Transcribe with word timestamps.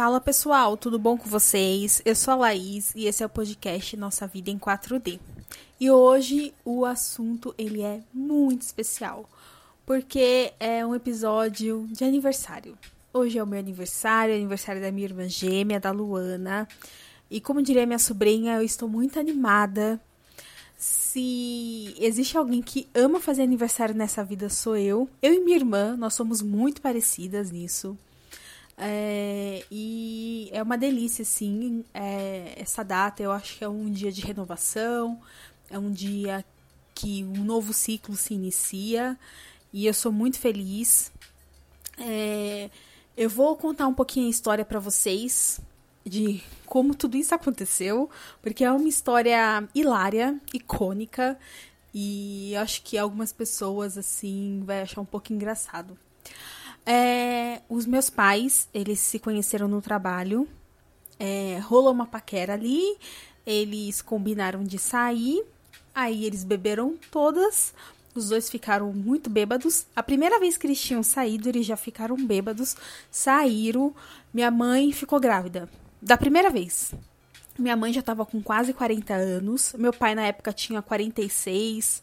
Fala 0.00 0.18
pessoal, 0.18 0.78
tudo 0.78 0.98
bom 0.98 1.18
com 1.18 1.28
vocês? 1.28 2.00
Eu 2.06 2.16
sou 2.16 2.32
a 2.32 2.36
Laís 2.36 2.90
e 2.96 3.04
esse 3.04 3.22
é 3.22 3.26
o 3.26 3.28
podcast 3.28 3.94
Nossa 3.98 4.26
Vida 4.26 4.50
em 4.50 4.58
4D. 4.58 5.20
E 5.78 5.90
hoje 5.90 6.54
o 6.64 6.86
assunto 6.86 7.54
ele 7.58 7.82
é 7.82 8.00
muito 8.10 8.62
especial, 8.62 9.28
porque 9.84 10.54
é 10.58 10.86
um 10.86 10.94
episódio 10.94 11.86
de 11.90 12.02
aniversário. 12.02 12.78
Hoje 13.12 13.38
é 13.38 13.42
o 13.42 13.46
meu 13.46 13.58
aniversário, 13.58 14.34
aniversário 14.34 14.80
da 14.80 14.90
minha 14.90 15.06
irmã 15.06 15.28
gêmea, 15.28 15.78
da 15.78 15.90
Luana. 15.90 16.66
E 17.30 17.38
como 17.38 17.60
diria 17.60 17.84
minha 17.84 17.98
sobrinha, 17.98 18.54
eu 18.54 18.62
estou 18.62 18.88
muito 18.88 19.20
animada. 19.20 20.00
Se 20.78 21.94
existe 21.98 22.38
alguém 22.38 22.62
que 22.62 22.88
ama 22.94 23.20
fazer 23.20 23.42
aniversário 23.42 23.94
nessa 23.94 24.24
vida, 24.24 24.48
sou 24.48 24.78
eu. 24.78 25.06
Eu 25.20 25.34
e 25.34 25.40
minha 25.44 25.58
irmã, 25.58 25.94
nós 25.94 26.14
somos 26.14 26.40
muito 26.40 26.80
parecidas 26.80 27.50
nisso. 27.50 27.98
É, 28.82 29.62
e 29.70 30.48
é 30.52 30.62
uma 30.62 30.78
delícia, 30.78 31.22
sim, 31.22 31.84
é, 31.92 32.54
essa 32.56 32.82
data. 32.82 33.22
Eu 33.22 33.30
acho 33.30 33.58
que 33.58 33.64
é 33.64 33.68
um 33.68 33.90
dia 33.90 34.10
de 34.10 34.22
renovação, 34.22 35.20
é 35.68 35.78
um 35.78 35.90
dia 35.90 36.44
que 36.94 37.22
um 37.24 37.44
novo 37.44 37.74
ciclo 37.74 38.16
se 38.16 38.34
inicia 38.34 39.18
e 39.72 39.86
eu 39.86 39.92
sou 39.92 40.10
muito 40.10 40.38
feliz. 40.38 41.12
É, 41.98 42.70
eu 43.16 43.28
vou 43.28 43.54
contar 43.54 43.86
um 43.86 43.94
pouquinho 43.94 44.26
a 44.26 44.30
história 44.30 44.64
para 44.64 44.80
vocês 44.80 45.60
de 46.04 46.42
como 46.64 46.94
tudo 46.94 47.18
isso 47.18 47.34
aconteceu, 47.34 48.08
porque 48.40 48.64
é 48.64 48.72
uma 48.72 48.88
história 48.88 49.68
hilária, 49.74 50.40
icônica 50.54 51.38
e 51.92 52.56
acho 52.56 52.82
que 52.82 52.96
algumas 52.96 53.32
pessoas 53.32 53.98
assim 53.98 54.62
vai 54.64 54.82
achar 54.82 55.02
um 55.02 55.04
pouco 55.04 55.32
engraçado. 55.32 55.98
É, 56.84 57.60
os 57.68 57.86
meus 57.86 58.10
pais, 58.10 58.68
eles 58.72 59.00
se 59.00 59.18
conheceram 59.18 59.68
no 59.68 59.80
trabalho. 59.80 60.48
É, 61.18 61.58
rolou 61.62 61.92
uma 61.92 62.06
paquera 62.06 62.54
ali. 62.54 62.96
Eles 63.46 64.02
combinaram 64.02 64.64
de 64.64 64.78
sair. 64.78 65.44
Aí 65.94 66.24
eles 66.24 66.44
beberam 66.44 66.96
todas. 67.10 67.74
Os 68.14 68.28
dois 68.28 68.50
ficaram 68.50 68.92
muito 68.92 69.30
bêbados. 69.30 69.86
A 69.94 70.02
primeira 70.02 70.40
vez 70.40 70.56
que 70.56 70.66
eles 70.66 70.80
tinham 70.80 71.02
saído, 71.02 71.48
eles 71.48 71.66
já 71.66 71.76
ficaram 71.76 72.16
bêbados. 72.16 72.76
Saíram. 73.10 73.94
Minha 74.32 74.50
mãe 74.50 74.92
ficou 74.92 75.20
grávida. 75.20 75.68
Da 76.02 76.16
primeira 76.16 76.50
vez. 76.50 76.92
Minha 77.58 77.76
mãe 77.76 77.92
já 77.92 78.00
estava 78.00 78.24
com 78.24 78.42
quase 78.42 78.72
40 78.72 79.14
anos. 79.14 79.74
Meu 79.78 79.92
pai, 79.92 80.14
na 80.14 80.26
época, 80.26 80.52
tinha 80.52 80.80
46. 80.80 82.02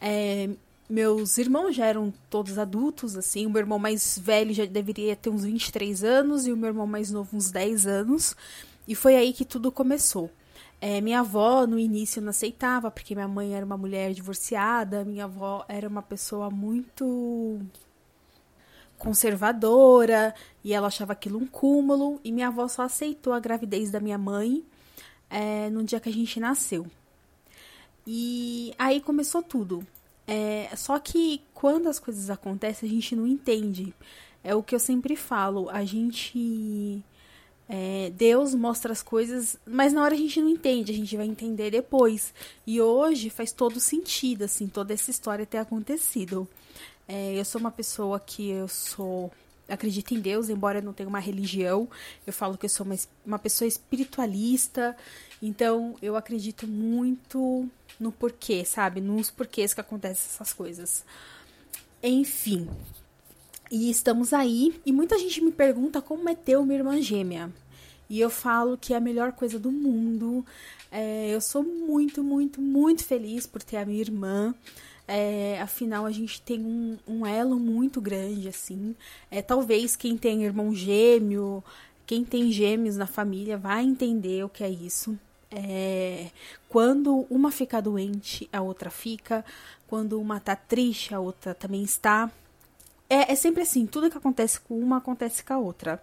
É, 0.00 0.50
meus 0.88 1.36
irmãos 1.36 1.76
já 1.76 1.86
eram 1.86 2.12
todos 2.30 2.58
adultos, 2.58 3.16
assim. 3.16 3.46
O 3.46 3.50
meu 3.50 3.60
irmão 3.60 3.78
mais 3.78 4.18
velho 4.18 4.54
já 4.54 4.64
deveria 4.64 5.14
ter 5.14 5.28
uns 5.28 5.44
23 5.44 6.02
anos 6.02 6.46
e 6.46 6.52
o 6.52 6.56
meu 6.56 6.68
irmão 6.68 6.86
mais 6.86 7.10
novo 7.10 7.36
uns 7.36 7.50
10 7.50 7.86
anos. 7.86 8.34
E 8.86 8.94
foi 8.94 9.16
aí 9.16 9.32
que 9.34 9.44
tudo 9.44 9.70
começou. 9.70 10.30
É, 10.80 11.00
minha 11.00 11.20
avó, 11.20 11.66
no 11.66 11.78
início, 11.78 12.22
não 12.22 12.30
aceitava, 12.30 12.90
porque 12.90 13.14
minha 13.14 13.28
mãe 13.28 13.54
era 13.54 13.66
uma 13.66 13.76
mulher 13.76 14.12
divorciada, 14.14 15.04
minha 15.04 15.24
avó 15.24 15.64
era 15.68 15.88
uma 15.88 16.02
pessoa 16.02 16.50
muito 16.50 17.60
conservadora 18.96 20.34
e 20.64 20.72
ela 20.72 20.88
achava 20.88 21.12
aquilo 21.12 21.38
um 21.38 21.46
cúmulo. 21.46 22.20
E 22.24 22.32
minha 22.32 22.48
avó 22.48 22.66
só 22.66 22.82
aceitou 22.82 23.32
a 23.32 23.40
gravidez 23.40 23.90
da 23.90 24.00
minha 24.00 24.18
mãe 24.18 24.64
é, 25.28 25.68
no 25.70 25.84
dia 25.84 26.00
que 26.00 26.08
a 26.08 26.12
gente 26.12 26.40
nasceu. 26.40 26.86
E 28.06 28.72
aí 28.78 29.00
começou 29.00 29.42
tudo. 29.42 29.86
É, 30.28 30.68
só 30.76 30.98
que 30.98 31.40
quando 31.54 31.88
as 31.88 31.98
coisas 31.98 32.28
acontecem, 32.28 32.86
a 32.86 32.92
gente 32.92 33.16
não 33.16 33.26
entende. 33.26 33.94
É 34.44 34.54
o 34.54 34.62
que 34.62 34.74
eu 34.74 34.78
sempre 34.78 35.16
falo. 35.16 35.70
A 35.70 35.84
gente. 35.86 37.02
É, 37.66 38.10
Deus 38.16 38.54
mostra 38.54 38.92
as 38.92 39.02
coisas, 39.02 39.58
mas 39.66 39.92
na 39.92 40.02
hora 40.02 40.14
a 40.14 40.16
gente 40.18 40.40
não 40.40 40.48
entende, 40.48 40.90
a 40.90 40.94
gente 40.94 41.16
vai 41.16 41.26
entender 41.26 41.70
depois. 41.70 42.32
E 42.66 42.80
hoje 42.80 43.28
faz 43.28 43.52
todo 43.52 43.78
sentido, 43.80 44.44
assim, 44.44 44.68
toda 44.68 44.94
essa 44.94 45.10
história 45.10 45.44
ter 45.44 45.58
acontecido. 45.58 46.48
É, 47.06 47.34
eu 47.34 47.44
sou 47.44 47.60
uma 47.60 47.70
pessoa 47.70 48.20
que 48.20 48.50
eu 48.50 48.68
sou. 48.68 49.30
Acredito 49.68 50.14
em 50.14 50.20
Deus, 50.20 50.48
embora 50.48 50.78
eu 50.78 50.82
não 50.82 50.92
tenha 50.92 51.08
uma 51.08 51.18
religião. 51.18 51.88
Eu 52.26 52.32
falo 52.32 52.56
que 52.56 52.66
eu 52.66 52.70
sou 52.70 52.86
uma, 52.86 52.96
uma 53.24 53.38
pessoa 53.38 53.68
espiritualista. 53.68 54.96
Então, 55.42 55.94
eu 56.00 56.16
acredito 56.16 56.66
muito 56.66 57.68
no 58.00 58.10
porquê, 58.10 58.64
sabe? 58.64 59.00
Nos 59.00 59.30
porquês 59.30 59.74
que 59.74 59.80
acontecem 59.80 60.26
essas 60.32 60.52
coisas. 60.52 61.04
Enfim. 62.02 62.68
E 63.70 63.90
estamos 63.90 64.32
aí. 64.32 64.80
E 64.86 64.92
muita 64.92 65.18
gente 65.18 65.42
me 65.42 65.52
pergunta 65.52 66.00
como 66.00 66.28
é 66.28 66.34
ter 66.34 66.56
uma 66.56 66.72
irmã 66.72 67.00
gêmea. 67.02 67.52
E 68.08 68.18
eu 68.18 68.30
falo 68.30 68.78
que 68.78 68.94
é 68.94 68.96
a 68.96 69.00
melhor 69.00 69.32
coisa 69.32 69.58
do 69.58 69.70
mundo. 69.70 70.44
É, 70.90 71.28
eu 71.28 71.40
sou 71.40 71.62
muito, 71.62 72.24
muito, 72.24 72.60
muito 72.60 73.04
feliz 73.04 73.46
por 73.46 73.62
ter 73.62 73.76
a 73.76 73.84
minha 73.84 74.00
irmã. 74.00 74.54
É, 75.10 75.58
afinal, 75.62 76.04
a 76.04 76.10
gente 76.10 76.42
tem 76.42 76.60
um, 76.60 76.98
um, 77.08 77.26
elo 77.26 77.58
muito 77.58 77.98
grande, 77.98 78.46
assim. 78.46 78.94
É, 79.30 79.40
talvez 79.40 79.96
quem 79.96 80.18
tem 80.18 80.44
irmão 80.44 80.74
gêmeo, 80.74 81.64
quem 82.06 82.22
tem 82.22 82.52
gêmeos 82.52 82.96
na 82.98 83.06
família, 83.06 83.56
vai 83.56 83.82
entender 83.82 84.44
o 84.44 84.50
que 84.50 84.62
é 84.62 84.68
isso. 84.68 85.18
É, 85.50 86.30
quando 86.68 87.26
uma 87.30 87.50
fica 87.50 87.80
doente, 87.80 88.46
a 88.52 88.60
outra 88.60 88.90
fica. 88.90 89.42
Quando 89.86 90.20
uma 90.20 90.38
tá 90.38 90.54
triste, 90.54 91.14
a 91.14 91.20
outra 91.20 91.54
também 91.54 91.82
está. 91.82 92.30
É, 93.08 93.32
é 93.32 93.34
sempre 93.34 93.62
assim, 93.62 93.86
tudo 93.86 94.10
que 94.10 94.18
acontece 94.18 94.60
com 94.60 94.78
uma 94.78 94.98
acontece 94.98 95.42
com 95.42 95.54
a 95.54 95.58
outra. 95.58 96.02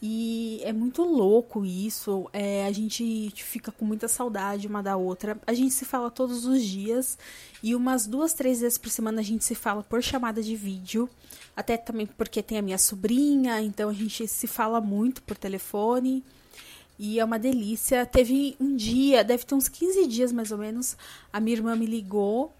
E 0.00 0.60
é 0.62 0.72
muito 0.72 1.02
louco 1.02 1.64
isso. 1.64 2.28
É, 2.32 2.64
a 2.66 2.72
gente 2.72 3.32
fica 3.36 3.72
com 3.72 3.84
muita 3.84 4.06
saudade 4.06 4.68
uma 4.68 4.82
da 4.82 4.96
outra. 4.96 5.40
A 5.46 5.52
gente 5.52 5.74
se 5.74 5.84
fala 5.84 6.10
todos 6.10 6.44
os 6.44 6.62
dias. 6.62 7.18
E 7.62 7.74
umas 7.74 8.06
duas, 8.06 8.32
três 8.32 8.60
vezes 8.60 8.78
por 8.78 8.90
semana 8.90 9.20
a 9.20 9.24
gente 9.24 9.44
se 9.44 9.54
fala 9.54 9.82
por 9.82 10.02
chamada 10.02 10.40
de 10.42 10.54
vídeo. 10.54 11.08
Até 11.56 11.76
também 11.76 12.06
porque 12.06 12.42
tem 12.42 12.58
a 12.58 12.62
minha 12.62 12.78
sobrinha, 12.78 13.60
então 13.60 13.88
a 13.88 13.92
gente 13.92 14.28
se 14.28 14.46
fala 14.46 14.80
muito 14.80 15.20
por 15.22 15.36
telefone. 15.36 16.22
E 16.96 17.18
é 17.18 17.24
uma 17.24 17.38
delícia. 17.38 18.06
Teve 18.06 18.56
um 18.60 18.76
dia, 18.76 19.24
deve 19.24 19.44
ter 19.44 19.56
uns 19.56 19.68
15 19.68 20.06
dias 20.06 20.30
mais 20.30 20.52
ou 20.52 20.58
menos, 20.58 20.96
a 21.32 21.40
minha 21.40 21.56
irmã 21.56 21.74
me 21.74 21.86
ligou. 21.86 22.52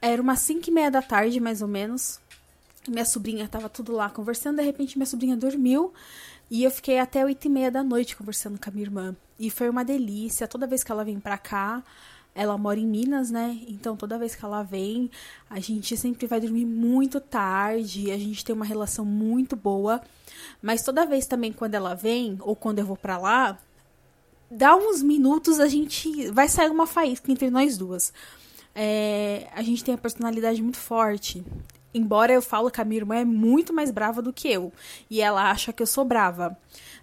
Era 0.00 0.20
umas 0.20 0.40
5 0.40 0.68
e 0.68 0.70
meia 0.70 0.90
da 0.90 1.02
tarde, 1.02 1.40
mais 1.40 1.62
ou 1.62 1.68
menos. 1.68 2.20
Minha 2.86 3.04
sobrinha 3.04 3.48
tava 3.48 3.68
tudo 3.68 3.92
lá 3.92 4.08
conversando. 4.08 4.56
De 4.56 4.62
repente, 4.62 4.96
minha 4.96 5.06
sobrinha 5.06 5.36
dormiu. 5.36 5.92
E 6.50 6.64
eu 6.64 6.70
fiquei 6.70 6.98
até 6.98 7.24
8 7.24 7.44
e 7.44 7.48
meia 7.48 7.70
da 7.70 7.82
noite 7.82 8.16
conversando 8.16 8.58
com 8.58 8.70
a 8.70 8.72
minha 8.72 8.86
irmã. 8.86 9.16
E 9.38 9.50
foi 9.50 9.68
uma 9.68 9.84
delícia. 9.84 10.48
Toda 10.48 10.66
vez 10.66 10.82
que 10.82 10.90
ela 10.90 11.04
vem 11.04 11.20
pra 11.20 11.36
cá, 11.36 11.82
ela 12.34 12.56
mora 12.56 12.78
em 12.78 12.86
Minas, 12.86 13.30
né? 13.30 13.58
Então 13.66 13.96
toda 13.96 14.18
vez 14.18 14.34
que 14.34 14.44
ela 14.44 14.62
vem, 14.62 15.10
a 15.50 15.58
gente 15.60 15.96
sempre 15.96 16.26
vai 16.26 16.40
dormir 16.40 16.64
muito 16.64 17.20
tarde, 17.20 18.10
a 18.10 18.16
gente 18.16 18.44
tem 18.44 18.54
uma 18.54 18.64
relação 18.64 19.04
muito 19.04 19.56
boa. 19.56 20.00
Mas 20.62 20.82
toda 20.82 21.04
vez 21.04 21.26
também 21.26 21.52
quando 21.52 21.74
ela 21.74 21.94
vem 21.94 22.38
ou 22.40 22.54
quando 22.54 22.78
eu 22.78 22.86
vou 22.86 22.96
para 22.96 23.18
lá, 23.18 23.58
dá 24.50 24.76
uns 24.76 25.02
minutos 25.02 25.60
a 25.60 25.66
gente 25.66 26.30
vai 26.30 26.48
sair 26.48 26.70
uma 26.70 26.86
faísca 26.86 27.30
entre 27.30 27.50
nós 27.50 27.76
duas. 27.76 28.12
É, 28.74 29.48
a 29.54 29.62
gente 29.62 29.82
tem 29.82 29.94
a 29.94 29.98
personalidade 29.98 30.62
muito 30.62 30.78
forte. 30.78 31.44
Embora 31.92 32.32
eu 32.32 32.42
falo 32.42 32.70
que 32.70 32.80
a 32.80 32.84
minha 32.84 33.00
irmã 33.00 33.16
é 33.16 33.24
muito 33.24 33.72
mais 33.72 33.90
brava 33.90 34.20
do 34.20 34.32
que 34.32 34.48
eu. 34.48 34.72
E 35.08 35.20
ela 35.20 35.50
acha 35.50 35.72
que 35.72 35.82
eu 35.82 35.86
sou 35.86 36.04
brava. 36.04 36.56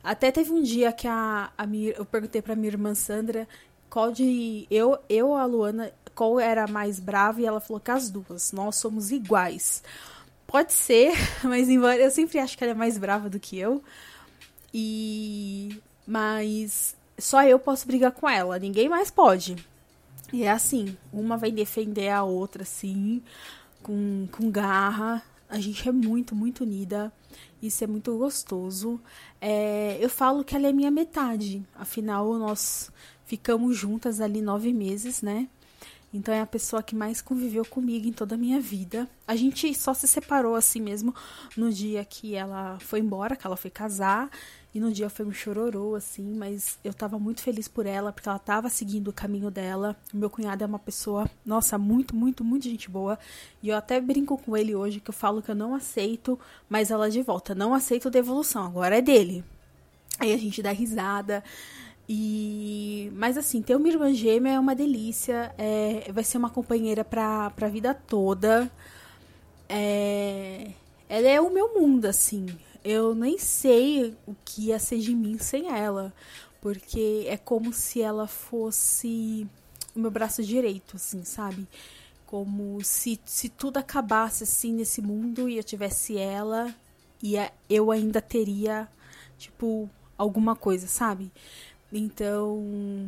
Até 0.03 0.31
teve 0.31 0.51
um 0.51 0.62
dia 0.62 0.91
que 0.91 1.07
a, 1.07 1.51
a 1.57 1.66
minha, 1.66 1.91
eu 1.94 2.06
perguntei 2.06 2.41
pra 2.41 2.56
minha 2.56 2.69
irmã 2.69 2.94
Sandra 2.94 3.47
qual 3.90 4.12
de. 4.12 4.68
Eu, 4.69 4.97
eu 5.09 5.34
a 5.35 5.46
Luana, 5.46 5.91
qual 6.13 6.40
era 6.40 6.68
mais 6.68 7.00
brava, 7.00 7.41
e 7.41 7.46
ela 7.46 7.59
falou 7.59 7.79
que 7.79 7.91
as 7.91 8.09
duas. 8.09 8.51
Nós 8.51 8.75
somos 8.75 9.12
iguais. 9.12 9.81
Pode 10.46 10.73
ser, 10.73 11.13
mas 11.44 11.69
embora 11.69 11.97
eu 11.97 12.12
sempre 12.12 12.40
acho 12.40 12.57
que 12.57 12.63
ela 12.63 12.73
é 12.73 12.75
mais 12.75 12.97
brava 12.97 13.29
do 13.29 13.40
que 13.40 13.57
eu. 13.57 13.84
E. 14.73 15.81
Mas 16.05 16.96
só 17.17 17.43
eu 17.43 17.58
posso 17.58 17.87
brigar 17.87 18.11
com 18.11 18.29
ela, 18.29 18.59
ninguém 18.59 18.87
mais 18.90 19.09
pode. 19.09 19.55
E 20.34 20.43
é 20.43 20.52
assim, 20.52 20.97
uma 21.14 21.37
vai 21.37 21.52
defender 21.52 22.09
a 22.09 22.23
outra, 22.23 22.64
assim, 22.64 23.23
com, 23.85 24.28
com 24.32 24.49
garra. 24.49 25.22
A 25.47 25.59
gente 25.59 25.87
é 25.87 25.91
muito, 25.91 26.35
muito 26.35 26.64
unida. 26.64 27.14
Isso 27.61 27.84
é 27.84 27.87
muito 27.87 28.17
gostoso. 28.17 28.99
É, 29.40 29.96
eu 30.02 30.09
falo 30.09 30.43
que 30.43 30.55
ela 30.55 30.67
é 30.67 30.73
minha 30.73 30.90
metade. 30.90 31.64
Afinal, 31.76 32.34
nós 32.40 32.91
ficamos 33.26 33.78
juntas 33.78 34.20
ali 34.20 34.41
nove 34.41 34.73
meses, 34.73 35.22
né? 35.22 35.47
Então 36.11 36.34
é 36.34 36.41
a 36.41 36.47
pessoa 36.47 36.82
que 36.82 36.96
mais 36.96 37.22
conviveu 37.22 37.64
comigo 37.64 38.08
em 38.08 38.11
toda 38.11 38.34
a 38.34 38.37
minha 38.37 38.59
vida. 38.59 39.08
A 39.28 39.35
gente 39.35 39.72
só 39.76 39.93
se 39.93 40.08
separou 40.08 40.55
assim 40.55 40.82
mesmo 40.82 41.14
no 41.55 41.72
dia 41.72 42.03
que 42.03 42.34
ela 42.34 42.79
foi 42.79 43.02
embora, 43.02 43.35
que 43.35 43.46
ela 43.46 43.58
foi 43.58 43.70
casar. 43.70 44.32
E 44.75 44.79
no 44.81 44.91
dia 44.91 45.09
foi 45.09 45.25
um 45.25 45.31
chororô, 45.31 45.95
assim, 45.95 46.35
mas 46.35 46.77
eu 46.83 46.93
tava 46.93 47.17
muito 47.17 47.39
feliz 47.41 47.66
por 47.66 47.85
ela, 47.85 48.11
porque 48.11 48.27
ela 48.27 48.37
tava 48.37 48.67
seguindo 48.67 49.07
o 49.07 49.13
caminho 49.13 49.49
dela. 49.49 49.95
O 50.13 50.17
meu 50.17 50.29
cunhado 50.29 50.66
é 50.66 50.67
uma 50.67 50.77
pessoa, 50.77 51.31
nossa, 51.45 51.77
muito, 51.77 52.13
muito, 52.13 52.43
muito 52.43 52.66
gente 52.66 52.89
boa. 52.89 53.17
E 53.63 53.69
eu 53.69 53.77
até 53.77 54.01
brinco 54.01 54.37
com 54.37 54.57
ele 54.57 54.75
hoje, 54.75 54.99
que 54.99 55.09
eu 55.09 55.13
falo 55.13 55.41
que 55.41 55.49
eu 55.49 55.55
não 55.55 55.73
aceito 55.73 56.37
mais 56.67 56.91
ela 56.91 57.09
de 57.09 57.22
volta. 57.22 57.55
Não 57.55 57.73
aceito 57.73 58.09
devolução, 58.09 58.66
agora 58.66 58.97
é 58.97 59.01
dele. 59.01 59.45
Aí 60.19 60.33
a 60.33 60.37
gente 60.37 60.61
dá 60.61 60.72
risada. 60.72 61.41
E 62.07 63.09
mas 63.16 63.37
assim, 63.37 63.61
ter 63.61 63.77
uma 63.77 63.87
irmã 63.87 64.13
gêmea 64.13 64.55
é 64.55 64.59
uma 64.59 64.75
delícia, 64.75 65.55
é, 65.57 66.11
vai 66.11 66.23
ser 66.25 66.37
uma 66.37 66.49
companheira 66.49 67.05
pra, 67.05 67.49
pra 67.51 67.69
vida 67.69 67.93
toda. 67.93 68.69
É, 69.69 70.72
ela 71.07 71.27
é 71.29 71.39
o 71.39 71.49
meu 71.49 71.73
mundo, 71.79 72.07
assim. 72.07 72.45
Eu 72.85 73.16
nem 73.16 73.35
sei 73.40 74.16
o 74.28 74.35
que 74.46 74.67
ia 74.67 74.78
ser 74.78 74.99
de 74.99 75.16
mim 75.16 75.40
sem 75.40 75.76
ela, 75.76 76.14
porque 76.61 77.26
é 77.28 77.35
como 77.35 77.73
se 77.73 77.99
ela 77.99 78.28
fosse 78.28 79.47
o 79.96 79.99
meu 79.99 80.11
braço 80.11 80.43
direito, 80.43 80.96
assim, 80.96 81.23
sabe? 81.23 81.67
Como 82.28 82.84
se, 82.84 83.20
se 83.26 83.49
tudo 83.49 83.78
acabasse 83.78 84.43
assim 84.43 84.72
nesse 84.72 85.02
mundo 85.02 85.49
e 85.49 85.58
eu 85.58 85.64
tivesse 85.64 86.16
ela 86.16 86.76
e 87.23 87.35
eu 87.67 87.90
ainda 87.90 88.22
teria, 88.22 88.87
tipo, 89.35 89.90
alguma 90.16 90.55
coisa, 90.55 90.85
sabe? 90.85 91.32
Então, 91.91 92.61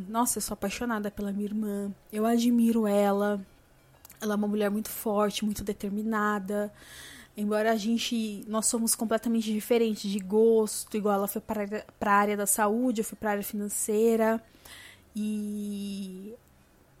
nossa, 0.08 0.38
eu 0.38 0.42
sou 0.42 0.54
apaixonada 0.54 1.08
pela 1.08 1.30
minha 1.30 1.44
irmã. 1.44 1.92
Eu 2.12 2.26
admiro 2.26 2.84
ela. 2.84 3.40
Ela 4.20 4.34
é 4.34 4.36
uma 4.36 4.48
mulher 4.48 4.70
muito 4.70 4.88
forte, 4.88 5.44
muito 5.44 5.62
determinada. 5.62 6.72
Embora 7.38 7.70
a 7.70 7.76
gente, 7.76 8.44
nós 8.48 8.66
somos 8.66 8.96
completamente 8.96 9.52
diferentes 9.52 10.10
de 10.10 10.18
gosto, 10.18 10.96
igual 10.96 11.14
ela 11.14 11.28
foi 11.28 11.40
para 11.40 11.86
a 12.00 12.10
área 12.10 12.36
da 12.36 12.46
saúde, 12.46 13.00
eu 13.00 13.04
fui 13.04 13.16
para 13.16 13.30
a 13.30 13.32
área 13.32 13.44
financeira. 13.44 14.42
E 15.14 16.34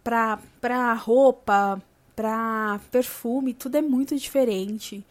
para 0.04 0.94
roupa, 0.94 1.82
para 2.14 2.80
perfume, 2.90 3.52
tudo 3.52 3.76
é 3.76 3.82
muito 3.82 4.16
diferente 4.16 5.04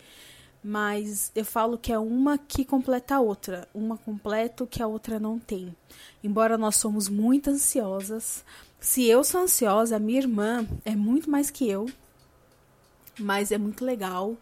mas 0.63 1.31
eu 1.33 1.45
falo 1.45 1.77
que 1.77 1.93
é 1.93 1.97
uma 1.97 2.37
que 2.37 2.65
completa 2.65 3.15
a 3.15 3.21
outra, 3.21 3.67
uma 3.73 3.97
completa 3.97 4.65
o 4.65 4.67
que 4.67 4.83
a 4.83 4.87
outra 4.87 5.17
não 5.17 5.39
tem. 5.39 5.73
Embora 6.21 6.57
nós 6.57 6.75
somos 6.75 7.07
muito 7.07 7.49
ansiosas, 7.49 8.43
se 8.77 9.05
eu 9.05 9.23
sou 9.23 9.41
ansiosa, 9.41 9.95
a 9.95 9.99
minha 9.99 10.19
irmã 10.19 10.67
é 10.83 10.93
muito 10.93 11.29
mais 11.29 11.49
que 11.49 11.69
eu, 11.69 11.89
mas 13.17 13.51
é 13.51 13.57
muito 13.57 13.85
legal. 13.85 14.35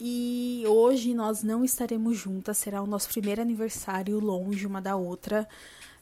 E 0.00 0.62
hoje 0.66 1.12
nós 1.12 1.42
não 1.42 1.64
estaremos 1.64 2.16
juntas, 2.16 2.58
será 2.58 2.80
o 2.80 2.86
nosso 2.86 3.08
primeiro 3.08 3.42
aniversário 3.42 4.20
longe 4.20 4.66
uma 4.66 4.80
da 4.80 4.94
outra. 4.94 5.48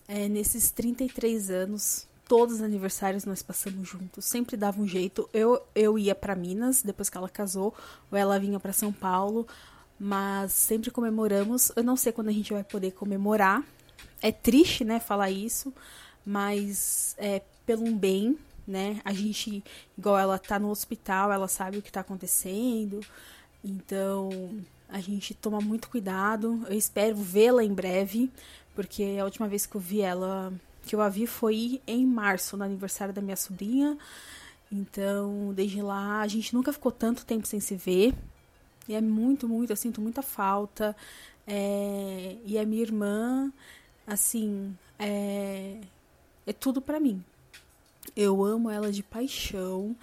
É, 0.06 0.28
nesses 0.28 0.70
33 0.70 1.50
anos, 1.50 2.06
todos 2.28 2.56
os 2.56 2.62
aniversários 2.62 3.24
nós 3.24 3.42
passamos 3.42 3.88
juntos, 3.88 4.24
sempre 4.26 4.56
dava 4.56 4.80
um 4.80 4.86
jeito. 4.86 5.28
Eu, 5.32 5.62
eu 5.74 5.98
ia 5.98 6.14
para 6.14 6.36
Minas 6.36 6.82
depois 6.82 7.08
que 7.08 7.16
ela 7.16 7.28
casou, 7.28 7.74
ou 8.10 8.18
ela 8.18 8.38
vinha 8.38 8.60
para 8.60 8.72
São 8.72 8.92
Paulo, 8.92 9.46
mas 9.98 10.52
sempre 10.52 10.90
comemoramos. 10.90 11.72
Eu 11.74 11.82
não 11.82 11.96
sei 11.96 12.12
quando 12.12 12.28
a 12.28 12.32
gente 12.32 12.52
vai 12.52 12.64
poder 12.64 12.92
comemorar. 12.92 13.64
É 14.20 14.30
triste, 14.30 14.84
né, 14.84 15.00
falar 15.00 15.30
isso, 15.30 15.72
mas 16.24 17.14
é 17.18 17.42
pelo 17.64 17.90
bem, 17.94 18.38
né? 18.66 19.00
A 19.04 19.12
gente, 19.12 19.62
igual 19.96 20.18
ela 20.18 20.38
tá 20.38 20.58
no 20.58 20.70
hospital, 20.70 21.32
ela 21.32 21.48
sabe 21.48 21.78
o 21.78 21.82
que 21.82 21.90
tá 21.92 22.00
acontecendo. 22.00 23.00
Então, 23.66 24.30
a 24.88 25.00
gente 25.00 25.34
toma 25.34 25.60
muito 25.60 25.88
cuidado. 25.88 26.64
Eu 26.68 26.78
espero 26.78 27.16
vê-la 27.16 27.64
em 27.64 27.74
breve, 27.74 28.30
porque 28.76 29.16
a 29.20 29.24
última 29.24 29.48
vez 29.48 29.66
que 29.66 29.74
eu 29.74 29.80
vi 29.80 30.00
ela 30.00 30.52
que 30.86 30.94
eu 30.94 31.02
a 31.02 31.08
vi 31.08 31.26
foi 31.26 31.82
em 31.84 32.06
março, 32.06 32.56
no 32.56 32.62
aniversário 32.62 33.12
da 33.12 33.20
minha 33.20 33.36
sobrinha. 33.36 33.98
Então, 34.70 35.52
desde 35.52 35.82
lá, 35.82 36.20
a 36.20 36.28
gente 36.28 36.54
nunca 36.54 36.72
ficou 36.72 36.92
tanto 36.92 37.26
tempo 37.26 37.44
sem 37.44 37.58
se 37.58 37.74
ver. 37.74 38.14
E 38.88 38.94
é 38.94 39.00
muito, 39.00 39.48
muito, 39.48 39.70
eu 39.70 39.76
sinto 39.76 40.00
muita 40.00 40.22
falta. 40.22 40.94
É, 41.44 42.36
e 42.44 42.56
a 42.56 42.64
minha 42.64 42.82
irmã, 42.82 43.52
assim, 44.06 44.76
é, 44.96 45.80
é 46.46 46.52
tudo 46.52 46.80
para 46.80 47.00
mim. 47.00 47.22
Eu 48.16 48.44
amo 48.44 48.70
ela 48.70 48.92
de 48.92 49.02
paixão. 49.02 49.96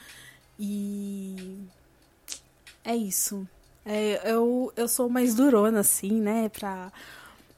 E 0.60 1.60
é 2.84 2.94
isso. 2.96 3.48
É, 3.86 4.32
eu, 4.32 4.72
eu 4.76 4.88
sou 4.88 5.10
mais 5.10 5.36
durona, 5.36 5.82
assim, 5.82 6.22
né? 6.22 6.50
Pra 6.50 6.92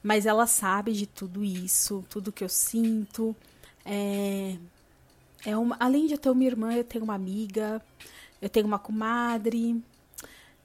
mas 0.06 0.24
ela 0.24 0.46
sabe 0.46 0.92
de 0.92 1.04
tudo 1.04 1.44
isso, 1.44 2.04
tudo 2.08 2.30
que 2.30 2.44
eu 2.44 2.48
sinto. 2.48 3.34
É, 3.84 4.56
é 5.44 5.56
uma, 5.56 5.76
além 5.80 6.06
de 6.06 6.14
eu 6.14 6.18
ter 6.18 6.30
uma 6.30 6.44
irmã, 6.44 6.72
eu 6.72 6.84
tenho 6.84 7.02
uma 7.02 7.14
amiga, 7.14 7.82
eu 8.40 8.48
tenho 8.48 8.66
uma 8.66 8.78
comadre. 8.78 9.82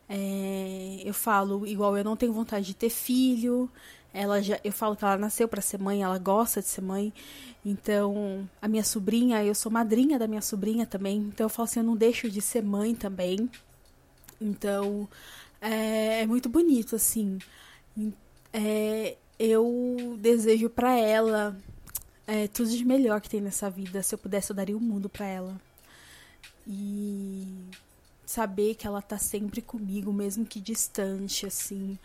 É, 0.07 1.01
eu 1.03 1.13
falo 1.13 1.65
igual 1.65 1.97
eu 1.97 2.03
não 2.03 2.15
tenho 2.15 2.31
vontade 2.33 2.67
de 2.67 2.75
ter 2.75 2.91
filho. 2.91 3.67
Ela 4.13 4.43
já, 4.43 4.59
eu 4.63 4.71
falo 4.71 4.95
que 4.95 5.03
ela 5.03 5.17
nasceu 5.17 5.47
para 5.47 5.61
ser 5.61 5.79
mãe, 5.79 6.03
ela 6.03 6.19
gosta 6.19 6.61
de 6.61 6.67
ser 6.67 6.81
mãe. 6.81 7.11
Então, 7.65 8.47
a 8.61 8.67
minha 8.67 8.83
sobrinha, 8.83 9.43
eu 9.43 9.55
sou 9.55 9.71
madrinha 9.71 10.19
da 10.19 10.27
minha 10.27 10.41
sobrinha 10.41 10.85
também. 10.85 11.17
Então, 11.17 11.45
eu 11.45 11.49
falo 11.49 11.63
assim, 11.65 11.79
eu 11.79 11.85
não 11.85 11.95
deixo 11.95 12.29
de 12.29 12.41
ser 12.41 12.61
mãe 12.61 12.93
também. 12.93 13.49
Então, 14.39 15.09
é, 15.61 16.21
é 16.21 16.25
muito 16.25 16.49
bonito, 16.49 16.95
assim. 16.95 17.37
É, 18.51 19.15
eu 19.39 20.17
desejo 20.19 20.69
para 20.69 20.97
ela 20.97 21.57
é, 22.27 22.47
tudo 22.47 22.69
de 22.69 22.83
melhor 22.83 23.21
que 23.21 23.29
tem 23.29 23.41
nessa 23.41 23.69
vida. 23.69 24.01
Se 24.03 24.15
eu 24.15 24.19
pudesse, 24.19 24.51
eu 24.51 24.55
daria 24.55 24.75
o 24.75 24.81
mundo 24.81 25.07
para 25.07 25.25
ela. 25.25 25.61
E 26.67 27.47
saber 28.25 28.75
que 28.75 28.87
ela 28.87 29.01
tá 29.01 29.17
sempre 29.17 29.61
comigo, 29.61 30.11
mesmo 30.13 30.45
que 30.45 30.59
distante, 30.59 31.45
assim, 31.45 31.97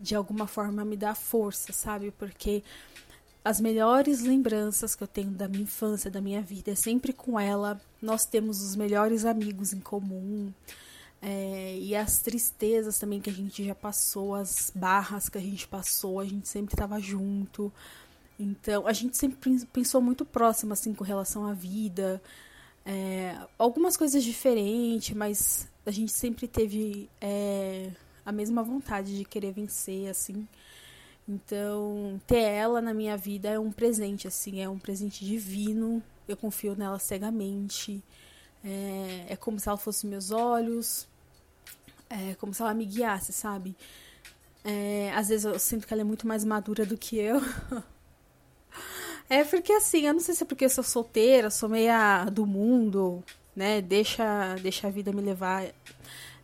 de 0.00 0.14
alguma 0.14 0.46
forma 0.46 0.84
me 0.84 0.96
dá 0.96 1.14
força, 1.14 1.72
sabe? 1.72 2.10
Porque 2.12 2.62
as 3.44 3.60
melhores 3.60 4.20
lembranças 4.20 4.94
que 4.94 5.02
eu 5.02 5.08
tenho 5.08 5.30
da 5.30 5.48
minha 5.48 5.62
infância, 5.62 6.10
da 6.10 6.20
minha 6.20 6.42
vida, 6.42 6.72
é 6.72 6.74
sempre 6.74 7.12
com 7.12 7.40
ela. 7.40 7.80
Nós 8.00 8.26
temos 8.26 8.60
os 8.60 8.76
melhores 8.76 9.24
amigos 9.24 9.72
em 9.72 9.80
comum. 9.80 10.52
É, 11.22 11.76
e 11.78 11.94
as 11.94 12.18
tristezas 12.20 12.98
também 12.98 13.20
que 13.20 13.28
a 13.28 13.32
gente 13.32 13.64
já 13.64 13.74
passou, 13.74 14.34
as 14.34 14.72
barras 14.74 15.28
que 15.28 15.36
a 15.36 15.40
gente 15.40 15.68
passou, 15.68 16.18
a 16.18 16.24
gente 16.24 16.48
sempre 16.48 16.74
estava 16.74 16.98
junto. 16.98 17.72
Então, 18.38 18.86
a 18.86 18.92
gente 18.92 19.16
sempre 19.18 19.66
pensou 19.66 20.00
muito 20.00 20.24
próximo, 20.24 20.72
assim, 20.72 20.94
com 20.94 21.04
relação 21.04 21.46
à 21.46 21.52
vida. 21.52 22.22
É, 22.86 23.36
algumas 23.58 23.96
coisas 23.96 24.24
diferentes, 24.24 25.14
mas 25.14 25.68
a 25.84 25.90
gente 25.90 26.12
sempre 26.12 26.48
teve 26.48 27.10
é, 27.20 27.90
a 28.24 28.32
mesma 28.32 28.62
vontade 28.62 29.16
de 29.18 29.24
querer 29.24 29.52
vencer, 29.52 30.08
assim. 30.08 30.48
Então, 31.28 32.20
ter 32.26 32.40
ela 32.40 32.80
na 32.80 32.94
minha 32.94 33.16
vida 33.16 33.50
é 33.50 33.58
um 33.58 33.70
presente, 33.70 34.26
assim, 34.26 34.62
é 34.62 34.68
um 34.68 34.78
presente 34.78 35.24
divino. 35.24 36.02
Eu 36.26 36.36
confio 36.36 36.74
nela 36.74 36.98
cegamente. 36.98 38.02
É, 38.64 39.26
é 39.28 39.36
como 39.36 39.60
se 39.60 39.68
ela 39.68 39.78
fosse 39.78 40.06
meus 40.06 40.30
olhos, 40.30 41.06
é 42.10 42.34
como 42.34 42.52
se 42.52 42.60
ela 42.60 42.74
me 42.74 42.84
guiasse, 42.84 43.32
sabe? 43.32 43.76
É, 44.64 45.12
às 45.14 45.28
vezes 45.28 45.44
eu 45.44 45.58
sinto 45.58 45.86
que 45.86 45.94
ela 45.94 46.02
é 46.02 46.04
muito 46.04 46.26
mais 46.26 46.44
madura 46.44 46.84
do 46.84 46.98
que 46.98 47.16
eu. 47.16 47.40
é 49.30 49.44
porque 49.44 49.72
assim, 49.72 50.06
eu 50.06 50.12
não 50.12 50.20
sei 50.20 50.34
se 50.34 50.42
é 50.42 50.46
porque 50.46 50.64
eu 50.64 50.70
sou 50.70 50.84
solteira, 50.84 51.50
sou 51.50 51.68
meia 51.68 52.24
do 52.26 52.44
mundo, 52.44 53.22
né? 53.54 53.80
Deixa, 53.80 54.56
deixa 54.60 54.88
a 54.88 54.90
vida 54.90 55.12
me 55.12 55.22
levar. 55.22 55.66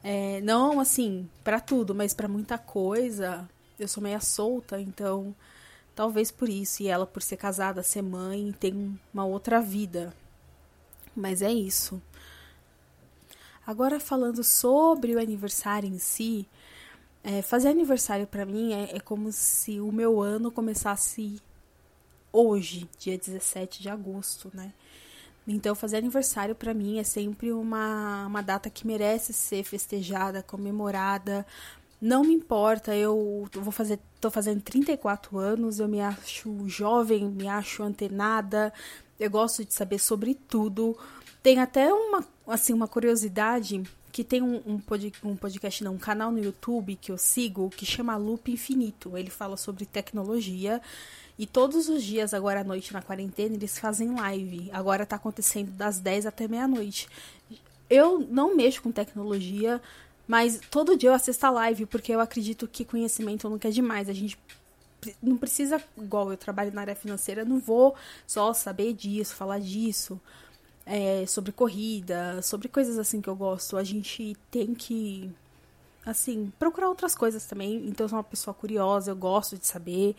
É, 0.02 0.40
não 0.42 0.80
assim, 0.80 1.28
para 1.42 1.60
tudo, 1.60 1.94
mas 1.94 2.14
para 2.14 2.28
muita 2.28 2.56
coisa. 2.56 3.48
Eu 3.78 3.88
sou 3.88 4.02
meia 4.02 4.20
solta, 4.20 4.80
então 4.80 5.34
talvez 5.94 6.30
por 6.30 6.48
isso. 6.48 6.82
E 6.82 6.88
ela, 6.88 7.06
por 7.06 7.22
ser 7.22 7.36
casada, 7.36 7.82
ser 7.82 8.02
mãe, 8.02 8.54
tem 8.58 8.98
uma 9.12 9.24
outra 9.24 9.60
vida. 9.60 10.14
Mas 11.14 11.42
é 11.42 11.52
isso. 11.52 12.00
Agora, 13.66 13.98
falando 13.98 14.44
sobre 14.44 15.14
o 15.14 15.18
aniversário 15.18 15.88
em 15.88 15.98
si, 15.98 16.46
é, 17.24 17.42
fazer 17.42 17.68
aniversário 17.68 18.26
para 18.26 18.46
mim 18.46 18.72
é, 18.72 18.96
é 18.96 19.00
como 19.00 19.32
se 19.32 19.80
o 19.80 19.90
meu 19.90 20.22
ano 20.22 20.52
começasse 20.52 21.42
hoje, 22.32 22.88
dia 22.98 23.18
17 23.18 23.82
de 23.82 23.88
agosto, 23.88 24.50
né? 24.54 24.72
Então, 25.48 25.74
fazer 25.74 25.96
aniversário 25.96 26.54
para 26.54 26.74
mim 26.74 26.98
é 26.98 27.04
sempre 27.04 27.52
uma, 27.52 28.26
uma 28.26 28.42
data 28.42 28.68
que 28.68 28.86
merece 28.86 29.32
ser 29.32 29.64
festejada, 29.64 30.42
comemorada. 30.42 31.46
Não 32.00 32.22
me 32.24 32.34
importa, 32.34 32.94
eu 32.94 33.48
vou 33.52 33.72
fazer, 33.72 33.98
tô 34.20 34.30
fazendo 34.30 34.60
34 34.60 35.38
anos, 35.38 35.80
eu 35.80 35.88
me 35.88 36.00
acho 36.00 36.68
jovem, 36.68 37.28
me 37.28 37.48
acho 37.48 37.82
antenada, 37.82 38.72
eu 39.18 39.30
gosto 39.30 39.64
de 39.64 39.72
saber 39.72 39.98
sobre 39.98 40.34
tudo. 40.34 40.96
Tem 41.42 41.60
até 41.60 41.92
uma, 41.92 42.24
assim, 42.46 42.72
uma 42.72 42.88
curiosidade 42.88 43.82
que 44.12 44.24
tem 44.24 44.40
um, 44.40 44.62
um, 44.66 44.78
pod, 44.78 45.12
um 45.22 45.36
podcast, 45.36 45.84
não, 45.84 45.94
um 45.94 45.98
canal 45.98 46.32
no 46.32 46.42
YouTube 46.42 46.96
que 46.96 47.12
eu 47.12 47.18
sigo 47.18 47.68
que 47.68 47.84
chama 47.84 48.16
Loop 48.16 48.50
Infinito. 48.50 49.16
Ele 49.16 49.30
fala 49.30 49.56
sobre 49.56 49.84
tecnologia 49.84 50.80
e 51.38 51.46
todos 51.46 51.88
os 51.88 52.02
dias, 52.02 52.32
agora 52.32 52.60
à 52.60 52.64
noite 52.64 52.92
na 52.94 53.02
quarentena, 53.02 53.54
eles 53.54 53.78
fazem 53.78 54.14
live. 54.14 54.70
Agora 54.72 55.04
tá 55.04 55.16
acontecendo 55.16 55.70
das 55.72 55.98
10 55.98 56.26
até 56.26 56.48
meia-noite. 56.48 57.08
Eu 57.90 58.20
não 58.20 58.56
mexo 58.56 58.82
com 58.82 58.90
tecnologia, 58.90 59.80
mas 60.26 60.60
todo 60.70 60.96
dia 60.96 61.10
eu 61.10 61.14
assisto 61.14 61.44
a 61.44 61.50
live 61.50 61.84
porque 61.84 62.12
eu 62.12 62.20
acredito 62.20 62.66
que 62.66 62.84
conhecimento 62.84 63.50
nunca 63.50 63.68
é 63.68 63.70
demais. 63.70 64.08
A 64.08 64.14
gente 64.14 64.38
não 65.22 65.36
precisa, 65.36 65.82
igual 65.96 66.30
eu 66.30 66.38
trabalho 66.38 66.72
na 66.72 66.80
área 66.80 66.96
financeira, 66.96 67.44
não 67.44 67.58
vou 67.58 67.94
só 68.26 68.52
saber 68.54 68.94
disso, 68.94 69.34
falar 69.34 69.60
disso, 69.60 70.18
é, 70.86 71.26
sobre 71.26 71.50
corrida, 71.50 72.40
sobre 72.40 72.68
coisas 72.68 72.98
assim 72.98 73.20
que 73.20 73.28
eu 73.28 73.34
gosto. 73.34 73.76
A 73.76 73.82
gente 73.82 74.36
tem 74.50 74.72
que, 74.72 75.30
assim, 76.04 76.52
procurar 76.58 76.88
outras 76.88 77.14
coisas 77.14 77.44
também. 77.44 77.86
Então, 77.88 78.04
eu 78.04 78.08
sou 78.08 78.18
uma 78.18 78.24
pessoa 78.24 78.54
curiosa, 78.54 79.10
eu 79.10 79.16
gosto 79.16 79.58
de 79.58 79.66
saber, 79.66 80.14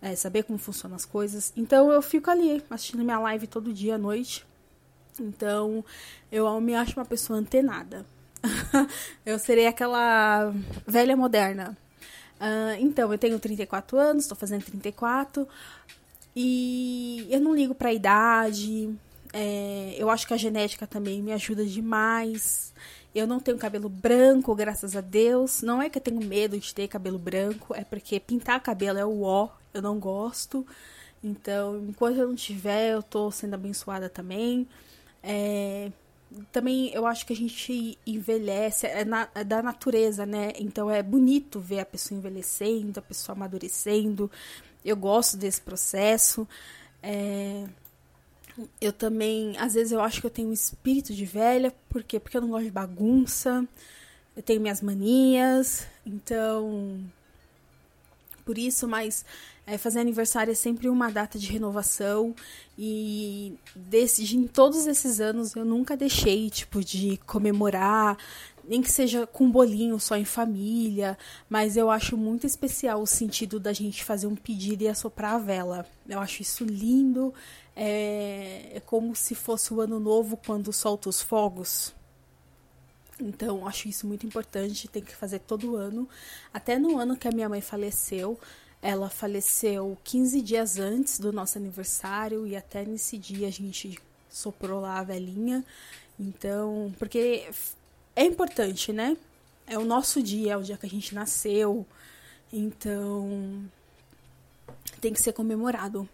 é, 0.00 0.16
saber 0.16 0.44
como 0.44 0.58
funcionam 0.58 0.96
as 0.96 1.04
coisas. 1.04 1.52
Então, 1.54 1.92
eu 1.92 2.00
fico 2.00 2.30
ali 2.30 2.64
assistindo 2.70 3.04
minha 3.04 3.20
live 3.20 3.46
todo 3.46 3.72
dia 3.72 3.96
à 3.96 3.98
noite. 3.98 4.46
Então, 5.20 5.84
eu 6.32 6.58
me 6.60 6.74
acho 6.74 6.98
uma 6.98 7.04
pessoa 7.04 7.38
antenada. 7.38 8.06
eu 9.26 9.38
serei 9.38 9.66
aquela 9.66 10.50
velha 10.86 11.14
moderna. 11.14 11.76
Uh, 12.40 12.80
então, 12.80 13.12
eu 13.12 13.18
tenho 13.18 13.38
34 13.38 13.98
anos, 13.98 14.24
estou 14.24 14.36
fazendo 14.36 14.64
34. 14.64 15.46
E 16.34 17.26
eu 17.28 17.38
não 17.38 17.54
ligo 17.54 17.74
pra 17.74 17.92
idade. 17.92 18.96
É, 19.32 19.94
eu 19.96 20.10
acho 20.10 20.26
que 20.26 20.34
a 20.34 20.36
genética 20.36 20.86
também 20.86 21.22
me 21.22 21.32
ajuda 21.32 21.64
demais. 21.64 22.72
Eu 23.14 23.26
não 23.26 23.40
tenho 23.40 23.58
cabelo 23.58 23.88
branco, 23.88 24.54
graças 24.54 24.96
a 24.96 25.00
Deus. 25.00 25.62
Não 25.62 25.80
é 25.82 25.88
que 25.88 25.98
eu 25.98 26.02
tenho 26.02 26.20
medo 26.20 26.58
de 26.58 26.74
ter 26.74 26.88
cabelo 26.88 27.18
branco, 27.18 27.74
é 27.74 27.84
porque 27.84 28.20
pintar 28.20 28.60
cabelo 28.60 28.98
é 28.98 29.04
o 29.04 29.22
ó, 29.22 29.48
eu 29.74 29.82
não 29.82 29.98
gosto. 29.98 30.66
Então, 31.22 31.84
enquanto 31.88 32.18
eu 32.18 32.28
não 32.28 32.34
tiver, 32.34 32.92
eu 32.94 33.02
tô 33.02 33.30
sendo 33.30 33.54
abençoada 33.54 34.08
também. 34.08 34.66
É, 35.22 35.90
também 36.52 36.90
eu 36.94 37.06
acho 37.06 37.26
que 37.26 37.32
a 37.32 37.36
gente 37.36 37.98
envelhece, 38.06 38.86
é, 38.86 39.04
na, 39.04 39.28
é, 39.34 39.44
da 39.44 39.62
natureza, 39.62 40.24
né? 40.24 40.52
Então 40.58 40.90
é 40.90 41.02
bonito 41.02 41.60
ver 41.60 41.80
a 41.80 41.86
pessoa 41.86 42.18
envelhecendo, 42.18 42.98
a 43.00 43.02
pessoa 43.02 43.36
amadurecendo. 43.36 44.30
Eu 44.84 44.96
gosto 44.96 45.36
desse 45.36 45.60
processo. 45.60 46.48
É, 47.02 47.66
eu 48.80 48.92
também, 48.92 49.56
às 49.58 49.74
vezes 49.74 49.92
eu 49.92 50.00
acho 50.00 50.20
que 50.20 50.26
eu 50.26 50.30
tenho 50.30 50.48
um 50.48 50.52
espírito 50.52 51.14
de 51.14 51.24
velha, 51.24 51.72
por 51.88 52.02
quê? 52.02 52.18
Porque 52.18 52.36
eu 52.36 52.40
não 52.40 52.48
gosto 52.48 52.64
de 52.64 52.70
bagunça, 52.70 53.66
eu 54.36 54.42
tenho 54.42 54.60
minhas 54.60 54.80
manias, 54.80 55.86
então 56.04 57.00
por 58.50 58.58
isso, 58.58 58.88
mas 58.88 59.24
é, 59.64 59.78
fazer 59.78 60.00
aniversário 60.00 60.50
é 60.50 60.54
sempre 60.56 60.88
uma 60.88 61.08
data 61.08 61.38
de 61.38 61.46
renovação 61.52 62.34
e 62.76 63.56
desse, 63.76 64.24
de, 64.24 64.36
em 64.36 64.48
todos 64.48 64.88
esses 64.88 65.20
anos 65.20 65.54
eu 65.54 65.64
nunca 65.64 65.96
deixei 65.96 66.50
tipo 66.50 66.82
de 66.82 67.16
comemorar, 67.18 68.18
nem 68.64 68.82
que 68.82 68.90
seja 68.90 69.24
com 69.24 69.44
um 69.44 69.50
bolinho 69.52 70.00
só 70.00 70.16
em 70.16 70.24
família, 70.24 71.16
mas 71.48 71.76
eu 71.76 71.92
acho 71.92 72.16
muito 72.16 72.44
especial 72.44 73.00
o 73.00 73.06
sentido 73.06 73.60
da 73.60 73.72
gente 73.72 74.02
fazer 74.02 74.26
um 74.26 74.34
pedido 74.34 74.82
e 74.82 74.88
assoprar 74.88 75.34
a 75.34 75.38
vela. 75.38 75.86
Eu 76.08 76.18
acho 76.18 76.42
isso 76.42 76.64
lindo, 76.64 77.32
é, 77.76 78.72
é 78.74 78.80
como 78.80 79.14
se 79.14 79.36
fosse 79.36 79.72
o 79.72 79.80
ano 79.80 80.00
novo 80.00 80.36
quando 80.36 80.72
solta 80.72 81.08
os 81.08 81.22
fogos. 81.22 81.94
Então, 83.20 83.66
acho 83.66 83.88
isso 83.88 84.06
muito 84.06 84.26
importante, 84.26 84.88
tem 84.88 85.02
que 85.02 85.14
fazer 85.14 85.40
todo 85.40 85.76
ano. 85.76 86.08
Até 86.52 86.78
no 86.78 86.98
ano 86.98 87.16
que 87.16 87.28
a 87.28 87.32
minha 87.32 87.48
mãe 87.48 87.60
faleceu, 87.60 88.38
ela 88.82 89.10
faleceu 89.10 89.96
15 90.04 90.40
dias 90.40 90.78
antes 90.78 91.18
do 91.18 91.32
nosso 91.32 91.58
aniversário 91.58 92.46
e 92.46 92.56
até 92.56 92.84
nesse 92.84 93.18
dia 93.18 93.48
a 93.48 93.52
gente 93.52 93.98
soprou 94.30 94.80
lá 94.80 94.98
a 94.98 95.04
velhinha. 95.04 95.64
Então, 96.18 96.94
porque 96.98 97.48
é 98.16 98.24
importante, 98.24 98.92
né? 98.92 99.16
É 99.66 99.78
o 99.78 99.84
nosso 99.84 100.22
dia, 100.22 100.52
é 100.52 100.56
o 100.56 100.62
dia 100.62 100.76
que 100.76 100.86
a 100.86 100.90
gente 100.90 101.14
nasceu. 101.14 101.86
Então, 102.52 103.62
tem 105.00 105.12
que 105.12 105.20
ser 105.20 105.32
comemorado. 105.32 106.08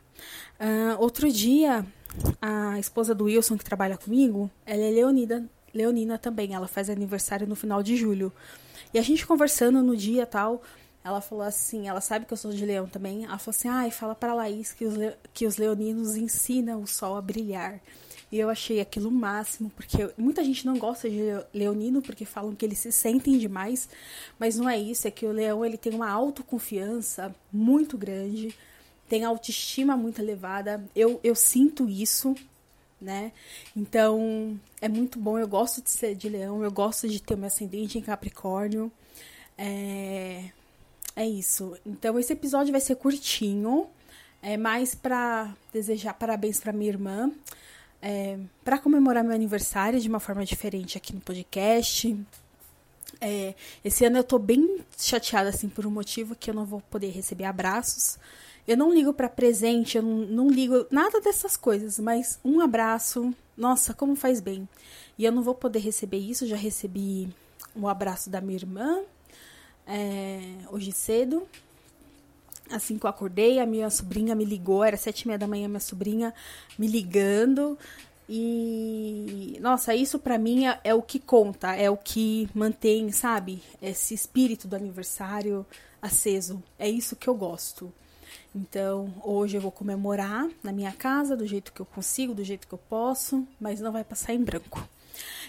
Uh, 0.58 0.98
outro 0.98 1.30
dia, 1.30 1.84
a 2.40 2.78
esposa 2.78 3.14
do 3.14 3.24
Wilson, 3.24 3.56
que 3.56 3.64
trabalha 3.64 3.96
comigo, 3.96 4.50
ela 4.64 4.82
é 4.82 4.90
leonida, 4.90 5.44
leonina 5.76 6.18
também. 6.18 6.54
Ela 6.54 6.66
faz 6.66 6.90
aniversário 6.90 7.46
no 7.46 7.54
final 7.54 7.82
de 7.82 7.96
julho. 7.96 8.32
E 8.92 8.98
a 8.98 9.02
gente 9.02 9.26
conversando 9.26 9.82
no 9.82 9.96
dia 9.96 10.26
tal, 10.26 10.62
ela 11.04 11.20
falou 11.20 11.44
assim, 11.44 11.86
ela 11.88 12.00
sabe 12.00 12.26
que 12.26 12.32
eu 12.32 12.36
sou 12.36 12.52
de 12.52 12.64
leão 12.64 12.86
também. 12.86 13.24
Ela 13.24 13.38
falou 13.38 13.56
assim, 13.56 13.68
ai, 13.68 13.90
fala 13.90 14.14
pra 14.14 14.34
Laís 14.34 14.72
que 14.72 14.84
os, 14.84 14.96
que 15.32 15.46
os 15.46 15.56
leoninos 15.56 16.16
ensinam 16.16 16.82
o 16.82 16.86
sol 16.86 17.16
a 17.16 17.22
brilhar. 17.22 17.80
E 18.30 18.40
eu 18.40 18.50
achei 18.50 18.80
aquilo 18.80 19.08
o 19.08 19.12
máximo, 19.12 19.70
porque 19.70 20.10
muita 20.18 20.42
gente 20.42 20.66
não 20.66 20.76
gosta 20.78 21.08
de 21.08 21.20
leonino 21.54 22.02
porque 22.02 22.24
falam 22.24 22.56
que 22.56 22.64
eles 22.64 22.80
se 22.80 22.90
sentem 22.90 23.38
demais, 23.38 23.88
mas 24.36 24.56
não 24.56 24.68
é 24.68 24.76
isso, 24.76 25.06
é 25.06 25.10
que 25.12 25.24
o 25.24 25.30
leão 25.30 25.64
ele 25.64 25.76
tem 25.76 25.94
uma 25.94 26.10
autoconfiança 26.10 27.32
muito 27.52 27.96
grande, 27.96 28.52
tem 29.08 29.24
autoestima 29.24 29.96
muito 29.96 30.20
elevada. 30.20 30.84
Eu, 30.94 31.20
eu 31.22 31.36
sinto 31.36 31.88
isso, 31.88 32.34
né? 33.00 33.32
Então, 33.76 34.58
é 34.80 34.88
muito 34.88 35.18
bom, 35.18 35.38
eu 35.38 35.48
gosto 35.48 35.82
de 35.82 35.90
ser 35.90 36.14
de 36.14 36.28
leão, 36.28 36.62
eu 36.62 36.70
gosto 36.70 37.08
de 37.08 37.20
ter 37.20 37.36
meu 37.36 37.46
ascendente 37.46 37.98
em 37.98 38.02
Capricórnio. 38.02 38.90
É, 39.58 40.50
é 41.14 41.26
isso. 41.26 41.76
Então 41.84 42.18
esse 42.18 42.32
episódio 42.32 42.72
vai 42.72 42.80
ser 42.80 42.96
curtinho, 42.96 43.86
é 44.42 44.56
mais 44.56 44.94
para 44.94 45.54
desejar 45.72 46.14
parabéns 46.14 46.60
para 46.60 46.72
minha 46.72 46.90
irmã, 46.90 47.32
é, 48.02 48.38
para 48.64 48.78
comemorar 48.78 49.24
meu 49.24 49.34
aniversário 49.34 49.98
de 49.98 50.08
uma 50.08 50.20
forma 50.20 50.44
diferente 50.44 50.98
aqui 50.98 51.14
no 51.14 51.20
podcast. 51.20 52.16
É, 53.20 53.54
esse 53.82 54.04
ano 54.04 54.18
eu 54.18 54.24
tô 54.24 54.38
bem 54.38 54.80
chateada 54.98 55.48
assim 55.48 55.68
por 55.68 55.86
um 55.86 55.90
motivo 55.90 56.34
que 56.34 56.50
eu 56.50 56.54
não 56.54 56.66
vou 56.66 56.82
poder 56.82 57.10
receber 57.10 57.44
abraços. 57.44 58.18
Eu 58.66 58.76
não 58.76 58.92
ligo 58.92 59.12
para 59.12 59.28
presente, 59.28 59.96
eu 59.96 60.02
não, 60.02 60.18
não 60.26 60.48
ligo 60.48 60.86
nada 60.90 61.20
dessas 61.20 61.56
coisas, 61.56 61.98
mas 61.98 62.38
um 62.44 62.60
abraço, 62.60 63.32
nossa, 63.56 63.94
como 63.94 64.16
faz 64.16 64.40
bem. 64.40 64.68
E 65.16 65.24
eu 65.24 65.32
não 65.32 65.42
vou 65.42 65.54
poder 65.54 65.78
receber 65.78 66.18
isso, 66.18 66.46
já 66.46 66.56
recebi 66.56 67.28
um 67.74 67.86
abraço 67.86 68.28
da 68.28 68.40
minha 68.40 68.56
irmã, 68.56 69.02
é, 69.86 70.40
hoje 70.70 70.90
cedo. 70.92 71.46
Assim 72.68 72.98
que 72.98 73.06
eu 73.06 73.10
acordei, 73.10 73.60
a 73.60 73.66
minha 73.66 73.88
sobrinha 73.88 74.34
me 74.34 74.44
ligou, 74.44 74.82
era 74.82 74.96
sete 74.96 75.22
e 75.22 75.26
meia 75.28 75.38
da 75.38 75.46
manhã, 75.46 75.68
minha 75.68 75.78
sobrinha 75.78 76.34
me 76.76 76.88
ligando. 76.88 77.78
E, 78.28 79.56
nossa, 79.60 79.94
isso 79.94 80.18
para 80.18 80.36
mim 80.36 80.66
é, 80.66 80.80
é, 80.82 80.94
o 80.94 81.00
que 81.00 81.20
conta, 81.20 81.74
é 81.76 81.88
o 81.88 81.96
que 81.96 82.48
mantém, 82.52 83.12
sabe, 83.12 83.62
esse 83.80 84.14
espírito 84.14 84.66
do 84.66 84.74
aniversário 84.74 85.64
aceso. 86.02 86.60
É 86.76 86.88
isso 86.88 87.14
que 87.14 87.28
eu 87.28 87.34
gosto. 87.34 87.92
Então, 88.56 89.12
hoje 89.22 89.58
eu 89.58 89.60
vou 89.60 89.70
comemorar 89.70 90.48
na 90.62 90.72
minha 90.72 90.90
casa, 90.90 91.36
do 91.36 91.46
jeito 91.46 91.70
que 91.74 91.80
eu 91.80 91.84
consigo, 91.84 92.32
do 92.32 92.42
jeito 92.42 92.66
que 92.66 92.72
eu 92.72 92.78
posso, 92.78 93.46
mas 93.60 93.80
não 93.80 93.92
vai 93.92 94.02
passar 94.02 94.32
em 94.32 94.42
branco. 94.42 94.88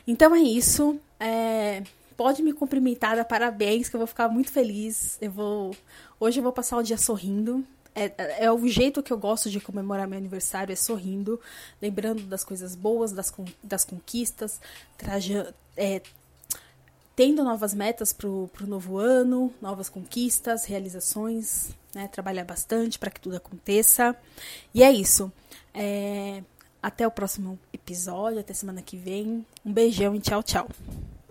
Então 0.06 0.36
é 0.36 0.42
isso. 0.42 1.00
É, 1.18 1.84
pode 2.18 2.44
me 2.44 2.52
cumprimentar, 2.52 3.16
dar 3.16 3.24
parabéns, 3.24 3.88
que 3.88 3.96
eu 3.96 4.00
vou 4.00 4.08
ficar 4.08 4.28
muito 4.28 4.52
feliz. 4.52 5.18
Eu 5.22 5.32
vou. 5.32 5.76
Hoje 6.20 6.40
eu 6.40 6.44
vou 6.44 6.52
passar 6.52 6.76
o 6.76 6.84
dia 6.84 6.98
sorrindo. 6.98 7.66
É, 7.96 8.44
é 8.46 8.52
o 8.52 8.68
jeito 8.68 9.02
que 9.02 9.14
eu 9.14 9.18
gosto 9.18 9.50
de 9.50 9.62
comemorar 9.62 10.06
meu 10.06 10.18
aniversário, 10.18 10.74
é 10.74 10.76
sorrindo, 10.76 11.40
lembrando 11.82 12.24
das 12.24 12.44
coisas 12.44 12.76
boas, 12.76 13.14
das, 13.14 13.34
das 13.64 13.86
conquistas, 13.86 14.60
traja, 14.98 15.56
é, 15.76 16.02
tendo 17.18 17.44
novas 17.44 17.74
metas 17.74 18.14
pro, 18.14 18.48
pro 18.54 18.68
novo 18.68 19.00
ano, 19.00 19.52
novas 19.60 19.90
conquistas, 19.90 20.66
realizações, 20.66 21.72
né? 21.92 22.08
Trabalhar 22.08 22.46
bastante 22.46 23.00
para 23.00 23.10
que 23.10 23.20
tudo 23.20 23.36
aconteça. 23.36 24.16
E 24.72 24.84
é 24.84 24.92
isso. 24.92 25.32
É, 25.74 26.44
até 26.82 27.08
o 27.08 27.12
próximo 27.12 27.58
episódio, 27.74 28.40
até 28.40 28.54
semana 28.54 28.84
que 28.84 28.96
vem. 28.96 29.44
Um 29.66 29.74
beijão 29.74 30.16
e 30.16 30.20
tchau, 30.20 30.44
tchau. 30.44 30.70